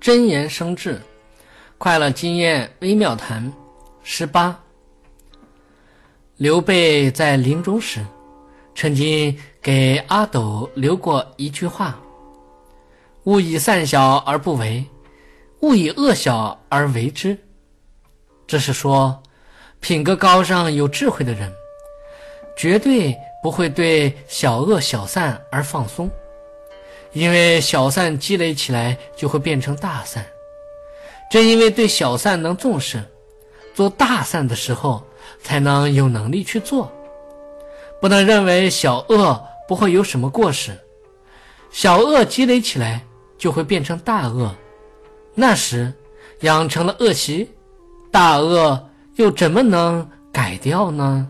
[0.00, 0.98] 真言生智，
[1.76, 3.52] 快乐经验微妙谈。
[4.02, 4.58] 十八，
[6.38, 8.02] 刘备在临终时，
[8.74, 12.00] 曾经给阿斗留过一句话
[13.24, 14.82] ：“勿以善小而不为，
[15.60, 17.36] 勿以恶小而为之。”
[18.48, 19.22] 这是说，
[19.80, 21.52] 品格高尚、有智慧的人，
[22.56, 26.10] 绝对不会对小恶小善而放松。
[27.12, 30.24] 因为小善积累起来就会变成大善，
[31.30, 33.02] 正因为对小善能重视，
[33.74, 35.02] 做大善的时候
[35.42, 36.90] 才能有能力去做。
[38.00, 40.72] 不能认为小恶不会有什么过失，
[41.70, 43.04] 小恶积累起来
[43.36, 44.54] 就会变成大恶，
[45.34, 45.92] 那时
[46.40, 47.50] 养成了恶习，
[48.10, 51.28] 大恶又怎么能改掉呢？